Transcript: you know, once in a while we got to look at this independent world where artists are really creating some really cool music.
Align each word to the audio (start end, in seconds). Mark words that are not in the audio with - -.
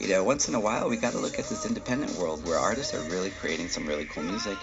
you 0.00 0.08
know, 0.08 0.22
once 0.22 0.48
in 0.48 0.54
a 0.54 0.60
while 0.60 0.88
we 0.88 0.96
got 0.96 1.12
to 1.12 1.18
look 1.18 1.38
at 1.38 1.46
this 1.48 1.66
independent 1.66 2.16
world 2.18 2.44
where 2.44 2.58
artists 2.58 2.94
are 2.94 3.02
really 3.02 3.30
creating 3.30 3.68
some 3.68 3.84
really 3.84 4.04
cool 4.04 4.22
music. 4.22 4.58